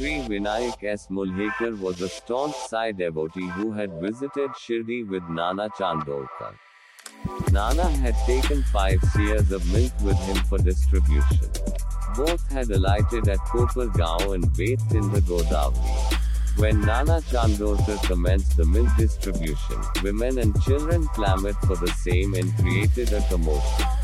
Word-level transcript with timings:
Sri 0.00 0.22
Vinayak 0.22 0.82
S. 0.82 1.08
Mulhekar 1.10 1.78
was 1.78 2.00
a 2.00 2.08
staunch 2.08 2.54
Sai 2.54 2.92
devotee 2.92 3.46
who 3.48 3.70
had 3.70 3.92
visited 4.00 4.48
Shirdi 4.52 5.06
with 5.06 5.22
Nana 5.28 5.68
Chandorkar. 5.78 6.54
Nana 7.52 7.86
had 8.04 8.14
taken 8.24 8.62
five 8.62 8.98
seers 9.12 9.52
of 9.52 9.70
milk 9.74 9.92
with 10.00 10.16
him 10.20 10.36
for 10.44 10.56
distribution. 10.56 11.50
Both 12.16 12.50
had 12.50 12.70
alighted 12.70 13.28
at 13.28 13.40
Kopargaon 13.40 14.36
and 14.36 14.56
bathed 14.56 14.94
in 14.94 15.12
the 15.12 15.20
Godavari. 15.20 16.16
When 16.56 16.80
Nana 16.80 17.20
Chandorkar 17.32 18.02
commenced 18.06 18.56
the 18.56 18.64
milk 18.64 18.88
distribution, 18.96 19.82
women 20.02 20.38
and 20.38 20.58
children 20.62 21.08
clamored 21.08 21.56
for 21.56 21.76
the 21.76 21.92
same 22.04 22.32
and 22.32 22.56
created 22.56 23.12
a 23.12 23.20
commotion. 23.28 23.99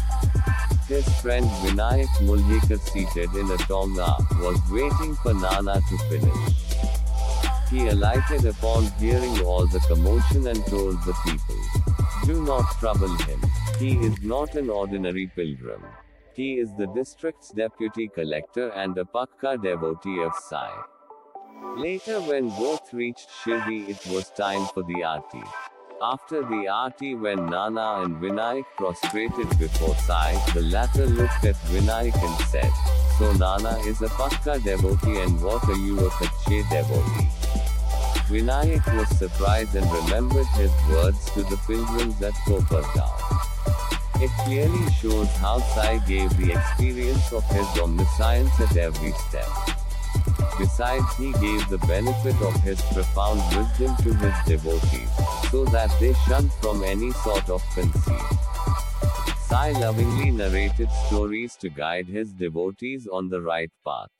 His 0.88 1.08
friend 1.20 1.44
Vinayak 1.62 2.14
Mulhekar 2.20 2.78
seated 2.78 3.34
in 3.34 3.50
a 3.50 3.56
tonga, 3.56 4.16
was 4.38 4.60
waiting 4.70 5.16
for 5.16 5.34
Nana 5.34 5.80
to 5.80 5.98
finish. 6.08 6.66
He 7.68 7.88
alighted 7.88 8.46
upon 8.46 8.84
hearing 9.00 9.40
all 9.44 9.66
the 9.66 9.80
commotion 9.80 10.46
and 10.46 10.64
told 10.66 11.02
the 11.02 11.14
people, 11.24 11.56
Do 12.24 12.40
not 12.44 12.70
trouble 12.78 13.12
him. 13.24 13.42
He 13.80 13.96
is 13.96 14.22
not 14.22 14.54
an 14.54 14.70
ordinary 14.70 15.26
pilgrim. 15.26 15.82
He 16.34 16.60
is 16.60 16.72
the 16.78 16.86
district's 16.86 17.50
deputy 17.50 18.06
collector 18.06 18.68
and 18.68 18.96
a 18.96 19.04
Pakka 19.04 19.60
devotee 19.60 20.22
of 20.22 20.34
Sai. 20.48 20.70
Later, 21.76 22.20
when 22.20 22.48
both 22.50 22.94
reached 22.94 23.28
Shirdi, 23.28 23.88
it 23.88 24.06
was 24.06 24.30
time 24.30 24.66
for 24.72 24.84
the 24.84 25.02
aarti. 25.02 25.42
After 26.02 26.42
the 26.42 26.66
aarti, 26.68 27.18
when 27.18 27.46
Nana 27.46 28.02
and 28.02 28.16
Vinayak 28.16 28.64
prostrated 28.76 29.48
before 29.58 29.94
Sai, 29.96 30.34
the 30.52 30.60
latter 30.60 31.06
looked 31.06 31.44
at 31.44 31.54
Vinayak 31.72 32.14
and 32.14 32.46
said, 32.48 32.70
So 33.18 33.32
Nana 33.32 33.78
is 33.78 34.02
a 34.02 34.08
Pakka 34.08 34.62
devotee 34.62 35.18
and 35.20 35.42
what 35.42 35.66
are 35.66 35.74
you 35.74 35.98
a 36.06 36.10
Kache 36.10 36.68
devotee? 36.68 37.28
Vinayak 38.28 38.84
was 38.94 39.08
surprised 39.18 39.74
and 39.74 39.90
remembered 39.90 40.46
his 40.48 40.70
words 40.90 41.30
to 41.30 41.42
the 41.44 41.58
pilgrims 41.66 42.20
at 42.22 42.34
Kopargaon. 42.44 44.22
It 44.22 44.30
clearly 44.44 44.92
shows 44.92 45.28
how 45.36 45.60
Sai 45.60 45.96
gave 46.06 46.28
the 46.36 46.52
experience 46.52 47.32
of 47.32 47.44
his 47.44 47.66
omniscience 47.80 48.60
at 48.60 48.76
every 48.76 49.12
step. 49.12 49.48
Besides, 50.58 51.16
he 51.16 51.32
gave 51.32 51.68
the 51.68 51.78
benefit 51.86 52.40
of 52.42 52.54
his 52.62 52.80
profound 52.92 53.40
wisdom 53.56 53.96
to 53.98 54.14
his 54.14 54.34
devotees, 54.46 55.10
so 55.50 55.64
that 55.66 55.94
they 56.00 56.14
shunned 56.26 56.52
from 56.54 56.82
any 56.82 57.12
sort 57.12 57.48
of 57.50 57.62
conceit. 57.74 58.38
Sai 59.48 59.72
lovingly 59.72 60.30
narrated 60.30 60.90
stories 61.06 61.56
to 61.56 61.68
guide 61.68 62.06
his 62.06 62.32
devotees 62.32 63.06
on 63.06 63.28
the 63.28 63.40
right 63.40 63.70
path. 63.84 64.10